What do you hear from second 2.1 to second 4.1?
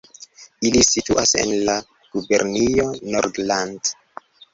gubernio Nordland.